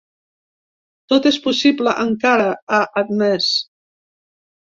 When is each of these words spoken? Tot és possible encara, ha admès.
Tot 1.13 1.27
és 1.31 1.37
possible 1.43 1.93
encara, 2.07 2.49
ha 2.77 2.81
admès. 3.03 3.53